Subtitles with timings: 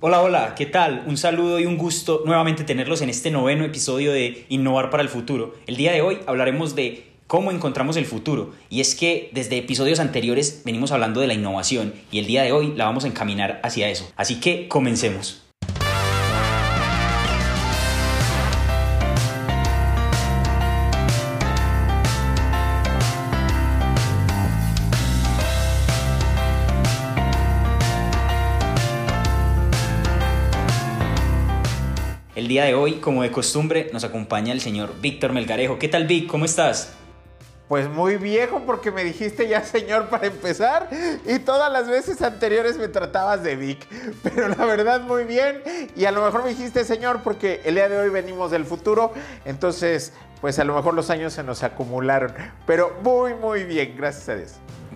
[0.00, 1.02] Hola, hola, ¿qué tal?
[1.08, 5.08] Un saludo y un gusto nuevamente tenerlos en este noveno episodio de Innovar para el
[5.08, 5.56] Futuro.
[5.66, 8.54] El día de hoy hablaremos de cómo encontramos el futuro.
[8.70, 12.52] Y es que desde episodios anteriores venimos hablando de la innovación y el día de
[12.52, 14.08] hoy la vamos a encaminar hacia eso.
[14.14, 15.47] Así que comencemos.
[32.38, 35.76] El día de hoy, como de costumbre, nos acompaña el señor Víctor Melgarejo.
[35.80, 36.28] ¿Qué tal, Vic?
[36.28, 36.92] ¿Cómo estás?
[37.66, 40.88] Pues muy viejo porque me dijiste ya señor para empezar
[41.26, 43.84] y todas las veces anteriores me tratabas de Vic.
[44.22, 45.64] Pero la verdad muy bien
[45.96, 49.12] y a lo mejor me dijiste señor porque el día de hoy venimos del futuro.
[49.44, 52.32] Entonces pues a lo mejor los años se nos acumularon.
[52.68, 54.52] Pero muy muy bien, gracias a Dios.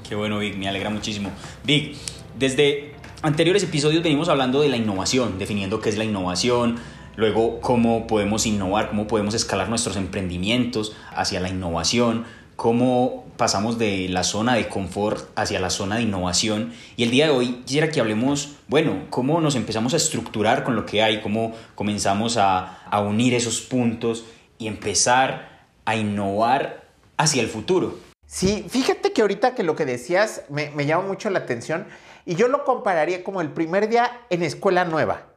[0.09, 1.33] Qué bueno Vic, me alegra muchísimo.
[1.65, 1.97] Vic,
[2.39, 6.79] desde anteriores episodios venimos hablando de la innovación, definiendo qué es la innovación,
[7.17, 12.25] Luego, cómo podemos innovar, cómo podemos escalar nuestros emprendimientos hacia la innovación,
[12.57, 16.73] cómo pasamos de la zona de confort hacia la zona de innovación.
[16.97, 20.75] Y el día de hoy quisiera que hablemos, bueno, cómo nos empezamos a estructurar con
[20.75, 24.25] lo que hay, cómo comenzamos a, unir esos puntos
[24.59, 26.85] y empezar a innovar
[27.19, 27.99] hacia el futuro.
[28.27, 31.87] Sí, fíjate que ahorita que lo que decías me, me llama mucho la atención
[32.25, 35.32] y yo lo compararía como el primer día en escuela nueva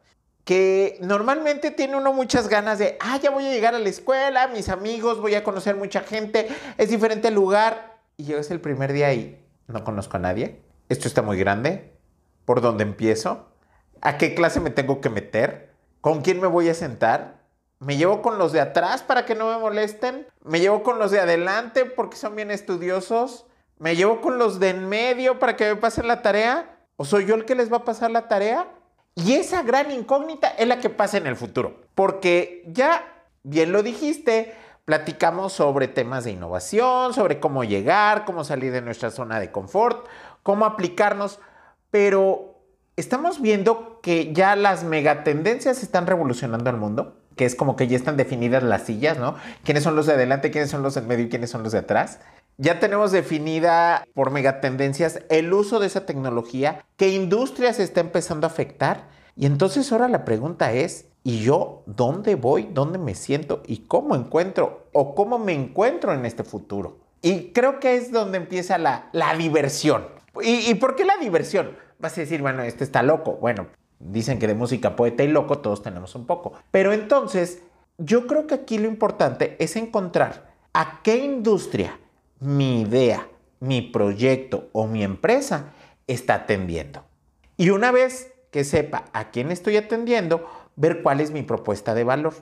[0.45, 4.47] que normalmente tiene uno muchas ganas de, ah, ya voy a llegar a la escuela,
[4.47, 7.97] mis amigos, voy a conocer mucha gente, es diferente lugar.
[8.15, 10.61] Y llegas el primer día y no conozco a nadie.
[10.87, 11.91] Esto está muy grande.
[12.45, 13.47] ¿Por dónde empiezo?
[14.01, 15.73] ¿A qué clase me tengo que meter?
[15.99, 17.41] ¿Con quién me voy a sentar?
[17.79, 20.27] ¿Me llevo con los de atrás para que no me molesten?
[20.43, 23.47] ¿Me llevo con los de adelante porque son bien estudiosos?
[23.79, 26.77] ¿Me llevo con los de en medio para que me pasen la tarea?
[26.97, 28.67] ¿O soy yo el que les va a pasar la tarea?
[29.15, 33.01] Y esa gran incógnita es la que pasa en el futuro, porque ya,
[33.43, 39.11] bien lo dijiste, platicamos sobre temas de innovación, sobre cómo llegar, cómo salir de nuestra
[39.11, 40.05] zona de confort,
[40.43, 41.39] cómo aplicarnos,
[41.91, 42.59] pero
[42.97, 47.95] estamos viendo que ya las megatendencias están revolucionando el mundo, que es como que ya
[47.95, 49.35] están definidas las sillas, ¿no?
[49.63, 51.79] ¿Quiénes son los de adelante, quiénes son los del medio y quiénes son los de
[51.79, 52.19] atrás?
[52.57, 58.47] Ya tenemos definida por megatendencias el uso de esa tecnología, qué industria se está empezando
[58.47, 59.09] a afectar.
[59.35, 64.15] Y entonces ahora la pregunta es, ¿y yo dónde voy, dónde me siento y cómo
[64.15, 66.99] encuentro o cómo me encuentro en este futuro?
[67.21, 70.05] Y creo que es donde empieza la, diversión.
[70.41, 71.75] ¿Y, ¿Y por qué la diversión?
[71.99, 73.33] Vas a decir, bueno, este está loco.
[73.33, 73.67] Bueno,
[73.99, 76.53] dicen que de música poeta y loco todos tenemos un poco.
[76.71, 77.63] Pero entonces,
[77.97, 81.99] yo creo que aquí lo importante es encontrar a qué industria
[82.45, 83.27] mi idea,
[83.59, 85.73] mi proyecto o mi empresa
[86.07, 87.03] está atendiendo.
[87.57, 92.03] Y una vez que sepa a quién estoy atendiendo, ver cuál es mi propuesta de
[92.03, 92.33] valor.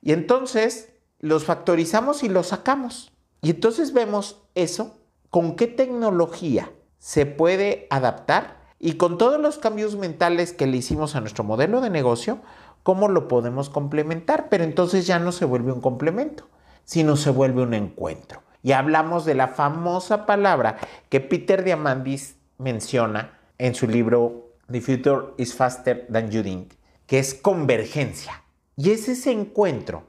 [0.00, 3.12] Y entonces los factorizamos y los sacamos.
[3.42, 4.98] Y entonces vemos eso,
[5.30, 11.14] con qué tecnología se puede adaptar y con todos los cambios mentales que le hicimos
[11.14, 12.40] a nuestro modelo de negocio,
[12.82, 14.48] cómo lo podemos complementar.
[14.48, 16.48] Pero entonces ya no se vuelve un complemento,
[16.84, 20.78] sino se vuelve un encuentro y hablamos de la famosa palabra
[21.08, 26.74] que Peter Diamandis menciona en su libro The Future is Faster Than You Think,
[27.06, 28.42] que es convergencia.
[28.76, 30.04] Y es ese encuentro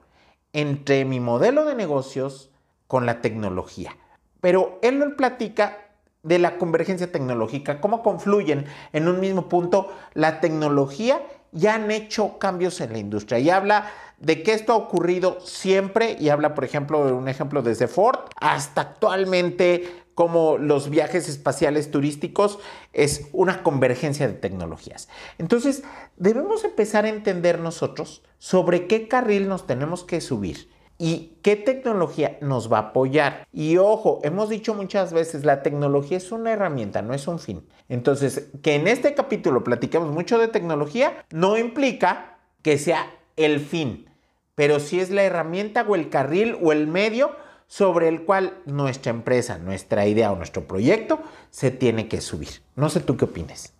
[0.53, 2.51] entre mi modelo de negocios
[2.87, 3.97] con la tecnología.
[4.39, 5.79] Pero él lo platica
[6.21, 11.21] de la convergencia tecnológica, cómo confluyen en un mismo punto la tecnología
[11.55, 13.39] y han hecho cambios en la industria.
[13.39, 17.61] Y habla de que esto ha ocurrido siempre y habla, por ejemplo, de un ejemplo
[17.61, 22.59] desde Ford hasta actualmente como los viajes espaciales turísticos
[22.93, 25.09] es una convergencia de tecnologías.
[25.39, 25.83] Entonces,
[26.17, 32.37] debemos empezar a entender nosotros sobre qué carril nos tenemos que subir y qué tecnología
[32.41, 33.47] nos va a apoyar.
[33.51, 37.65] Y ojo, hemos dicho muchas veces, la tecnología es una herramienta, no es un fin.
[37.89, 44.07] Entonces, que en este capítulo platiquemos mucho de tecnología no implica que sea el fin
[44.55, 47.35] pero si es la herramienta o el carril o el medio
[47.67, 51.19] sobre el cual nuestra empresa, nuestra idea o nuestro proyecto
[51.49, 52.61] se tiene que subir.
[52.75, 53.73] No sé tú qué opinas.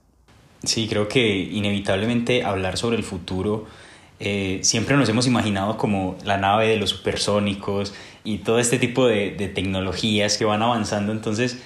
[0.63, 3.65] Sí, creo que inevitablemente hablar sobre el futuro,
[4.19, 7.94] eh, siempre nos hemos imaginado como la nave de los supersónicos
[8.24, 11.62] y todo este tipo de, tecnologías que van avanzando, entonces,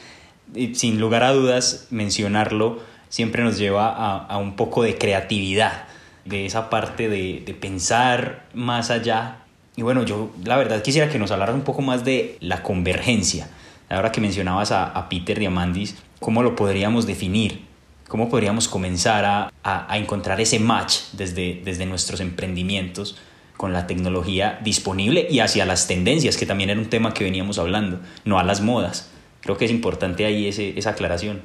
[0.74, 2.80] sin lugar a dudas, mencionarlo
[3.10, 5.88] siempre nos lleva a, a un poco de creatividad
[6.28, 9.40] de esa parte de, pensar más allá.
[9.76, 13.50] Y bueno, yo la verdad quisiera que nos hablaras un poco más de la convergencia.
[13.90, 17.66] Ahora que mencionabas a, Peter Diamandis, ¿cómo lo podríamos definir?
[18.08, 23.18] ¿Cómo podríamos comenzar a, a, encontrar ese match desde, desde nuestros emprendimientos
[23.58, 27.60] con la tecnología disponible y hacia las tendencias, que también era un tema que veníamos
[27.60, 29.10] hablando, no a las modas?
[29.42, 31.42] Creo que es importante ahí ese, esa aclaración.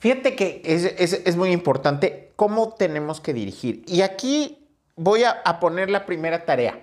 [0.00, 3.82] Fíjate que es, es, es, muy importante cómo tenemos que dirigir.
[3.86, 4.58] Y aquí
[4.96, 6.78] voy a, a poner la primera tarea,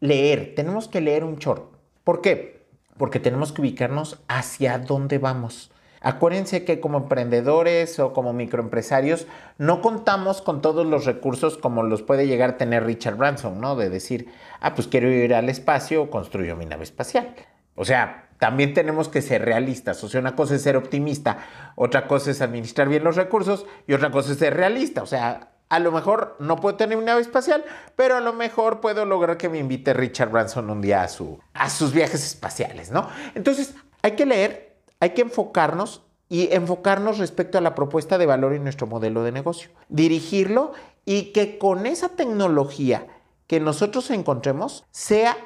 [0.00, 0.54] leer.
[0.56, 1.72] Tenemos que leer un chorro.
[2.04, 2.62] ¿Por qué?
[2.96, 5.70] Porque tenemos que ubicarnos hacia dónde vamos.
[6.02, 9.26] Acuérdense que como emprendedores o como microempresarios
[9.56, 13.76] no contamos con todos los recursos como los puede llegar a tener Richard Branson, ¿no?
[13.76, 14.28] De decir,
[14.60, 17.34] ah, pues quiero ir al espacio, construyo mi nave espacial.
[17.76, 20.02] O sea, también tenemos que ser realistas.
[20.02, 21.38] O sea, una cosa es ser optimista,
[21.76, 25.02] otra cosa es administrar bien los recursos y otra cosa es ser realista.
[25.02, 27.64] O sea, a lo mejor no puedo tener una nave espacial,
[27.96, 31.38] pero a lo mejor puedo lograr que me invite Richard Branson un día a, su,
[31.54, 33.08] a sus viajes espaciales, ¿no?
[33.34, 34.71] Entonces, hay que leer
[35.02, 39.32] hay que enfocarnos y enfocarnos respecto a la propuesta de valor y nuestro modelo de
[39.32, 39.70] negocio.
[39.88, 40.70] Dirigirlo
[41.04, 43.08] y que con esa tecnología
[43.48, 45.36] que nosotros encontremos sea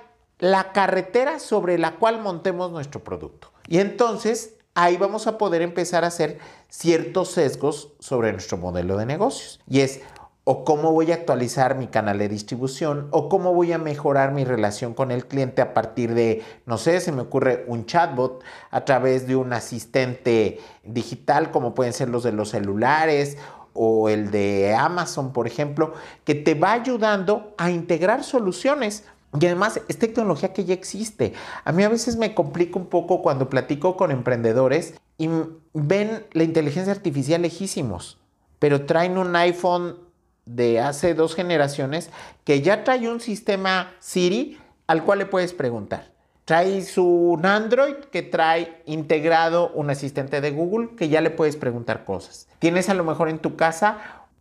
[0.40, 3.50] la carretera sobre la cual montemos nuestro producto.
[3.66, 6.38] Y entonces ahí vamos a poder empezar a hacer
[6.68, 9.58] ciertos sesgos sobre nuestro modelo de negocios.
[9.66, 10.02] Y es,
[10.48, 14.44] o cómo voy a actualizar mi canal de distribución, o cómo voy a mejorar mi
[14.44, 18.84] relación con el cliente a partir de, no sé, se me ocurre un chatbot a
[18.84, 23.38] través de un asistente digital, como pueden ser los de los celulares
[23.72, 29.02] o el de Amazon, por ejemplo, que te va ayudando a integrar soluciones.
[29.40, 31.32] Y además es tecnología que ya existe.
[31.64, 35.28] A mí a veces me complica un poco cuando platico con emprendedores y
[35.74, 38.20] ven la inteligencia artificial lejísimos,
[38.60, 40.05] pero traen un iPhone
[40.46, 42.10] de hace dos generaciones
[42.44, 46.12] que ya trae un sistema Siri al cual le puedes preguntar.
[46.44, 52.04] Trae su Android que trae integrado un asistente de Google que ya le puedes preguntar
[52.04, 52.48] cosas.
[52.60, 53.98] Tienes a lo mejor en tu casa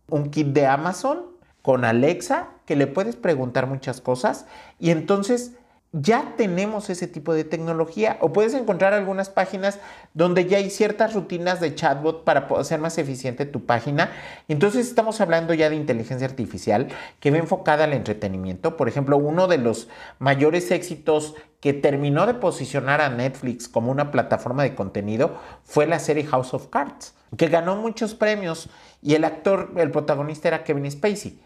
[0.08, 1.26] un kit de Amazon
[1.62, 4.46] con Alexa que le puedes preguntar muchas cosas
[4.78, 5.56] y entonces
[5.98, 9.78] ya tenemos ese tipo de tecnología o puedes encontrar algunas páginas
[10.12, 14.10] donde ya hay ciertas rutinas de chatbot para hacer más eficiente tu página.
[14.46, 16.88] Entonces estamos hablando ya de inteligencia artificial
[17.18, 18.76] que va enfocada al entretenimiento.
[18.76, 19.88] Por ejemplo, uno de los
[20.18, 25.98] mayores éxitos que terminó de posicionar a Netflix como una plataforma de contenido fue la
[25.98, 28.68] serie House of Cards, que ganó muchos premios
[29.00, 31.40] y el actor, el protagonista era Kevin Spacey.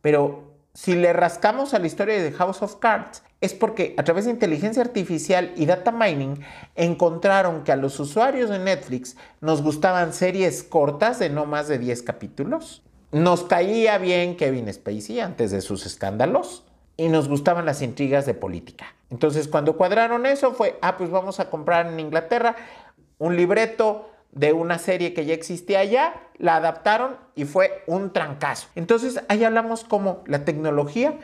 [0.00, 4.26] Pero si le rascamos a la historia de House of Cards, es porque a través
[4.26, 6.38] de inteligencia artificial y data mining
[6.74, 11.78] encontraron que a los usuarios de Netflix nos gustaban series cortas de no más de
[11.78, 12.82] 10 capítulos.
[13.10, 16.64] Nos caía bien Kevin Spacey antes de sus escándalos
[16.98, 18.94] y nos gustaban las intrigas de política.
[19.08, 22.54] Entonces cuando cuadraron eso fue, ah, pues vamos a comprar en Inglaterra
[23.16, 28.68] un libreto de una serie que ya existía allá, la adaptaron y fue un trancazo.
[28.74, 31.18] Entonces ahí hablamos cómo la tecnología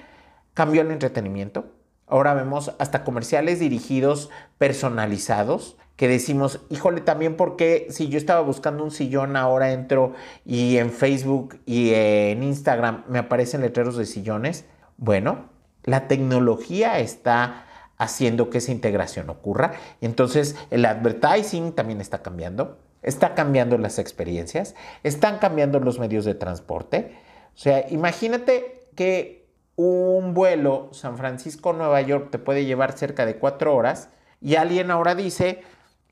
[0.55, 1.67] cambió el entretenimiento.
[2.07, 8.83] Ahora vemos hasta comerciales dirigidos, personalizados, que decimos, híjole, también porque si yo estaba buscando
[8.83, 10.15] un sillón, ahora entro
[10.47, 14.65] y en Facebook y en Instagram me aparecen letreros de sillones.
[14.97, 15.51] Bueno,
[15.85, 17.67] la tecnología está
[17.99, 19.73] haciendo que esa integración ocurra.
[20.01, 22.79] Entonces el advertising también está cambiando.
[23.03, 27.17] Está cambiando las experiencias, están cambiando los medios de transporte.
[27.55, 33.75] O sea, imagínate que un vuelo San Francisco-Nueva York te puede llevar cerca de cuatro
[33.75, 34.09] horas
[34.41, 35.63] y alguien ahora dice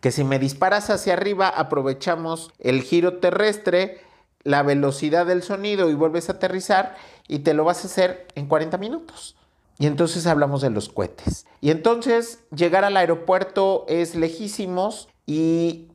[0.01, 4.01] que si me disparas hacia arriba aprovechamos el giro terrestre,
[4.43, 6.97] la velocidad del sonido y vuelves a aterrizar
[7.29, 9.37] y te lo vas a hacer en 40 minutos.
[9.79, 11.47] Y entonces hablamos de los cohetes.
[11.61, 15.90] Y entonces llegar al aeropuerto es lejísimos y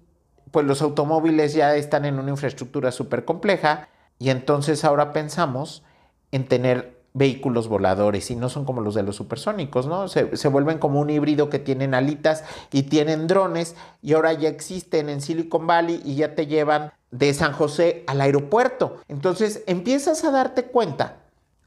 [0.52, 5.84] pues los automóviles ya están en una infraestructura súper compleja y entonces ahora pensamos
[6.32, 10.10] en tener vehículos voladores y no son como los de los supersónicos, ¿no?
[10.10, 14.50] Se, se, vuelven como un híbrido que tienen alitas y tienen drones y ahora ya
[14.50, 18.98] existen en Silicon Valley y ya te llevan de San José al aeropuerto.
[19.08, 21.25] Entonces empiezas a darte cuenta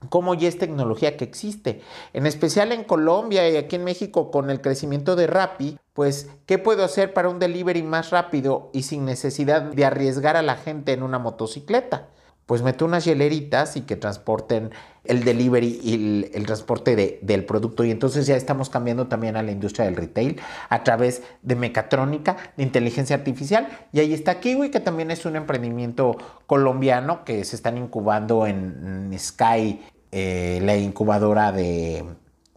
[0.08, 1.82] cómo ya es tecnología que existe.
[2.12, 6.58] En especial en Colombia y aquí en México con el crecimiento de Rappi, pues, ¿qué
[6.58, 10.92] puedo hacer para un delivery más rápido y sin necesidad de arriesgar a la gente
[10.92, 12.08] en una motocicleta?
[12.48, 14.70] Pues meto unas hieleritas y que transporten
[15.04, 17.84] el delivery y el, transporte del producto.
[17.84, 20.40] Y entonces ya estamos cambiando también a la industria del retail
[20.70, 23.68] a través de mecatrónica, de inteligencia artificial.
[23.92, 29.14] Y ahí está Kiwi, que también es un emprendimiento colombiano que se están incubando en,
[29.18, 32.02] Sky, eh, la incubadora de,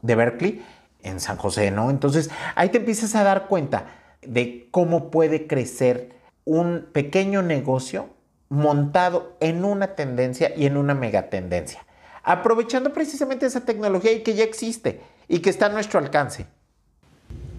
[0.01, 0.61] de Berkeley,
[1.03, 1.89] en San José, ¿no?
[1.89, 3.87] Entonces ahí te empiezas a dar cuenta
[4.21, 6.11] de cómo puede crecer
[6.45, 8.20] un pequeño negocio
[8.51, 11.85] montado en una tendencia y en una megatendencia,
[12.21, 16.45] aprovechando precisamente esa tecnología y que ya existe y que está a nuestro alcance.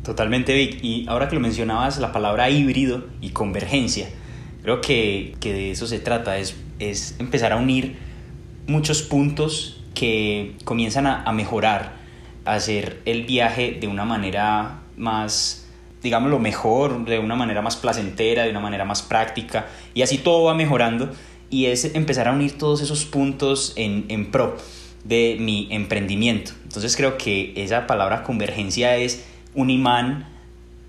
[0.04, 0.80] Totalmente, Vic.
[0.82, 4.10] Y ahora que lo mencionabas, la palabra híbrido y convergencia,
[4.62, 7.96] creo que, que de eso se trata, es, es empezar a unir
[8.66, 11.94] muchos puntos que comienzan a, a mejorar,
[12.44, 15.61] a hacer el viaje de una manera más,
[16.02, 20.44] digámoslo, mejor, de una manera más placentera, de una manera más práctica, y así todo
[20.44, 21.10] va mejorando,
[21.50, 24.56] y es empezar a unir todos esos puntos en, en pro
[25.04, 26.52] de mi emprendimiento.
[26.64, 30.28] Entonces creo que esa palabra convergencia es un imán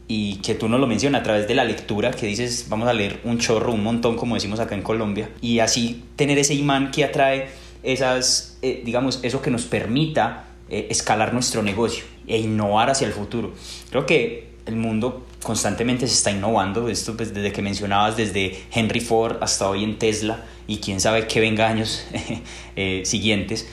[0.08, 2.94] y que tú no lo mencionas a través de la lectura, que dices, vamos a
[2.94, 6.92] leer un chorro, un montón, como decimos acá en Colombia, y así tener ese imán
[6.92, 7.50] que atrae
[7.84, 13.14] esas, eh, digamos, eso que nos permita eh, escalar nuestro negocio e innovar hacia el
[13.14, 13.54] futuro.
[13.90, 19.02] Creo que el mundo constantemente se está innovando, esto pues, desde que mencionabas, desde Henry
[19.02, 22.06] Ford hasta hoy en Tesla, y quién sabe qué venga años
[22.76, 23.68] eh, siguientes.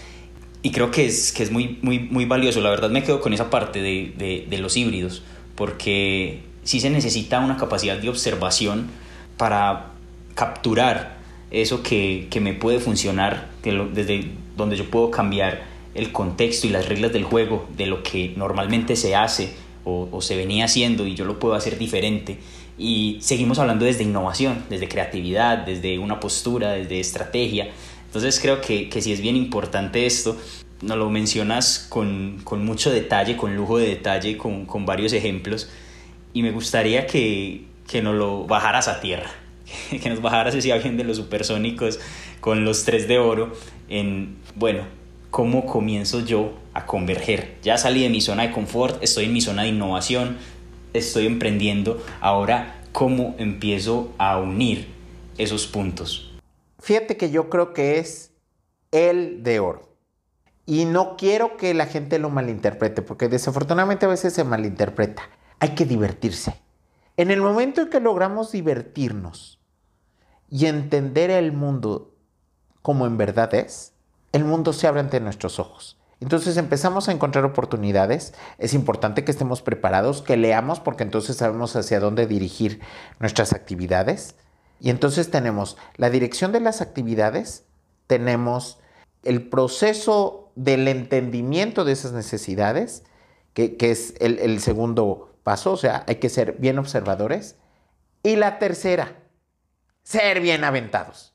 [0.63, 2.61] Y creo que es, que es muy, muy, muy valioso.
[2.61, 5.23] La verdad me quedo con esa parte de, de, los híbridos,
[5.55, 8.89] porque sí se necesita una capacidad de observación
[9.37, 9.93] para
[10.35, 11.19] capturar
[11.51, 15.63] eso que, que me puede funcionar, desde donde yo puedo cambiar
[15.95, 20.21] el contexto y las reglas del juego de lo que normalmente se hace o, o,
[20.21, 22.39] se venía haciendo y yo lo puedo hacer diferente.
[22.79, 27.71] Y seguimos hablando desde innovación, desde creatividad, desde una postura, desde estrategia.
[28.07, 30.37] Entonces creo que, que sí es bien importante esto.
[30.83, 35.71] Nos lo mencionas con, con mucho detalle, con lujo de detalle, con, con varios ejemplos.
[36.33, 39.31] Y me gustaría que, que nos lo bajaras a tierra
[40.03, 41.99] que nos bajaras ese avión de los supersónicos
[42.41, 43.53] con los tres de oro
[43.89, 44.85] en, bueno,
[45.31, 46.55] cómo comienzo yo
[46.87, 47.59] converger.
[47.63, 50.39] Ya salí de mi zona de confort, estoy en mi zona de innovación,
[50.93, 54.89] estoy emprendiendo, ahora cómo empiezo a unir
[55.39, 56.33] esos puntos.
[56.81, 58.33] Fíjate que yo creo que es
[58.91, 59.91] el de oro.
[60.67, 65.23] Y no quiero que la gente lo malinterprete, porque desafortunadamente a veces se malinterpreta.
[65.59, 66.55] Hay que divertirse.
[67.17, 69.59] En el momento en que logramos divertirnos
[70.49, 72.15] y entender el mundo
[72.83, 73.93] como en verdad es,
[74.33, 76.00] el mundo se abre ante nuestros ojos.
[76.21, 78.35] Entonces empezamos a encontrar oportunidades.
[78.59, 82.81] Es importante que estemos preparados, que leamos, porque entonces sabemos hacia dónde dirigir
[83.19, 84.37] nuestras actividades.
[84.81, 87.65] Y entonces tenemos la dirección de las actividades,
[88.07, 88.79] tenemos
[89.23, 93.05] el proceso del entendimiento de esas necesidades,
[93.55, 97.57] que, es el, el segundo paso, o sea, hay que ser bien observadores.
[98.23, 99.17] Y la tercera,
[100.03, 101.35] ser bien aventados.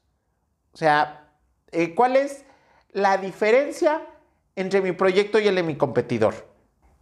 [0.74, 1.30] O sea,
[1.72, 2.46] eh, ¿cuál es
[2.92, 4.01] la diferencia
[4.55, 6.47] entre mi proyecto y el de mi competidor?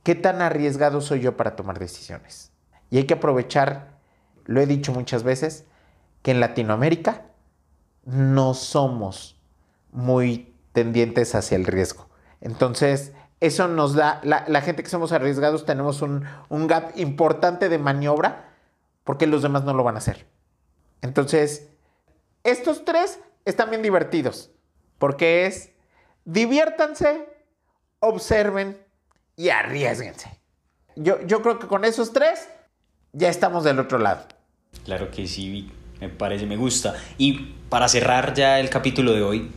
[0.04, 2.52] ¿Qué tan arriesgado soy yo para tomar decisiones?
[2.90, 4.00] Y hay que aprovechar,
[4.46, 5.66] lo he dicho muchas veces,
[6.22, 7.26] que en Latinoamérica
[8.06, 9.40] no somos
[9.92, 12.10] muy tendientes hacia el riesgo.
[12.42, 17.78] Entonces, eso nos da, la, gente que somos arriesgados tenemos un, un gap importante de
[17.78, 18.50] maniobra
[19.04, 20.28] porque los demás no lo van a hacer.
[21.02, 21.70] Entonces,
[22.44, 24.52] estos tres están bien divertidos,
[24.98, 25.72] porque es
[26.26, 27.28] diviértanse,
[28.04, 28.78] observen
[29.36, 30.30] y arriesguense.
[30.96, 32.50] Yo, yo creo que con esos tres
[33.14, 34.26] ya estamos del otro lado.
[34.84, 36.96] Claro que sí, me parece, me gusta.
[37.18, 39.52] Y para cerrar ya el capítulo de hoy,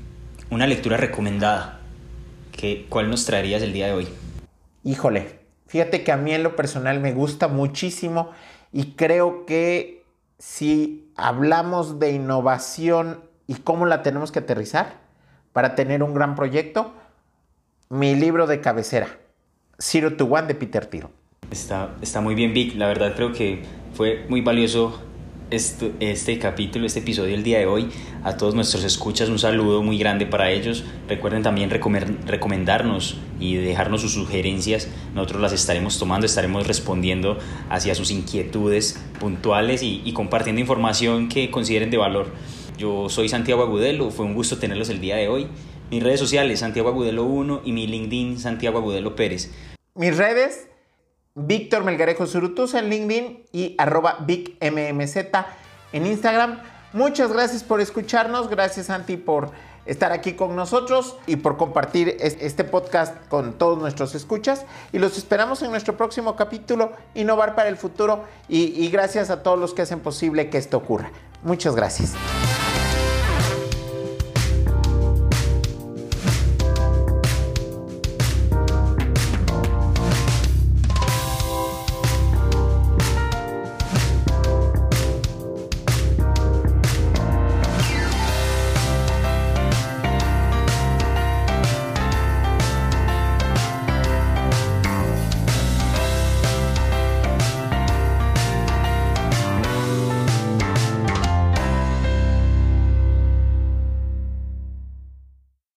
[0.50, 1.80] una lectura recomendada.
[2.52, 4.08] ¿Qué, ¿Cuál nos traerías el día de hoy?
[4.84, 8.30] Híjole, fíjate que a mí en lo personal me gusta muchísimo
[8.72, 10.04] y creo que
[10.38, 14.94] si hablamos de innovación y cómo la tenemos que aterrizar
[15.52, 16.94] para tener un gran proyecto,
[17.88, 19.18] mi libro de cabecera,
[19.78, 21.06] Zero to de Peter Thiel.
[21.50, 22.74] Está, está muy bien, Vic.
[22.74, 23.62] La verdad creo que
[23.94, 25.00] fue muy valioso
[25.50, 27.88] este, este capítulo, este episodio del día de hoy.
[28.24, 30.84] A todos nuestros escuchas un saludo muy grande para ellos.
[31.08, 34.88] Recuerden también recomendarnos y dejarnos sus sugerencias.
[35.14, 37.38] Nosotros las estaremos tomando, estaremos respondiendo
[37.70, 42.32] hacia sus inquietudes puntuales y, y compartiendo información que consideren de valor.
[42.78, 45.46] Yo soy Santiago Agudelo, fue un gusto tenerlos el día de hoy.
[45.90, 49.50] Mis redes sociales, Santiago Agudelo 1 y mi LinkedIn, Santiago Agudelo Pérez.
[49.94, 50.68] Mis redes,
[51.34, 55.16] Víctor Melgarejo Surutusa en LinkedIn y arroba VicMMZ
[55.92, 56.60] en Instagram.
[56.92, 59.50] Muchas gracias por escucharnos, gracias Santi por
[59.84, 64.66] estar aquí con nosotros y por compartir este podcast con todos nuestros escuchas.
[64.92, 68.24] Y los esperamos en nuestro próximo capítulo, Innovar para el Futuro.
[68.48, 71.12] Y gracias a todos los que hacen posible que esto ocurra.
[71.44, 72.14] Muchas gracias.